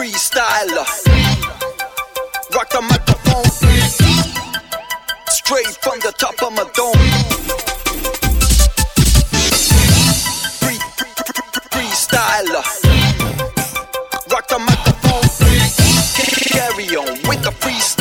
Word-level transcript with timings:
freestyler. 0.00 0.86
Rock 2.54 2.70
the 2.70 2.80
microphone. 2.80 3.44
Straight 5.28 5.76
from 5.82 5.98
the 6.00 6.12
top 6.16 6.42
of 6.42 6.52
my 6.54 6.64
dome. 6.72 6.96
Free, 10.60 10.78
freestyler. 11.70 12.64
Rock 14.32 14.48
the 14.48 14.58
microphone. 14.58 15.28
Carry 16.48 16.96
on 16.96 17.12
with 17.28 17.42
the 17.42 17.50
freestyle. 17.60 17.99